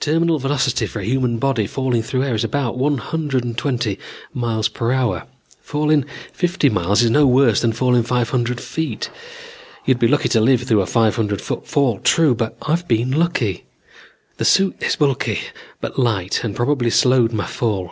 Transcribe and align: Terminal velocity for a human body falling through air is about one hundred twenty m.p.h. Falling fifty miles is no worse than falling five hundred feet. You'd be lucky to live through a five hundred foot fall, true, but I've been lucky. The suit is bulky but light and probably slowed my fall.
Terminal 0.00 0.38
velocity 0.38 0.86
for 0.86 1.00
a 1.00 1.04
human 1.04 1.36
body 1.36 1.66
falling 1.66 2.00
through 2.02 2.24
air 2.24 2.34
is 2.34 2.42
about 2.42 2.78
one 2.78 2.96
hundred 2.96 3.42
twenty 3.58 3.98
m.p.h. 4.34 4.72
Falling 5.60 6.06
fifty 6.32 6.70
miles 6.70 7.02
is 7.02 7.10
no 7.10 7.26
worse 7.26 7.60
than 7.60 7.74
falling 7.74 8.02
five 8.02 8.30
hundred 8.30 8.62
feet. 8.62 9.10
You'd 9.84 9.98
be 9.98 10.08
lucky 10.08 10.30
to 10.30 10.40
live 10.40 10.62
through 10.62 10.80
a 10.80 10.86
five 10.86 11.16
hundred 11.16 11.42
foot 11.42 11.68
fall, 11.68 11.98
true, 11.98 12.34
but 12.34 12.56
I've 12.62 12.88
been 12.88 13.10
lucky. 13.10 13.64
The 14.38 14.46
suit 14.46 14.82
is 14.82 14.96
bulky 14.96 15.40
but 15.82 15.98
light 15.98 16.42
and 16.42 16.56
probably 16.56 16.88
slowed 16.88 17.34
my 17.34 17.44
fall. 17.44 17.90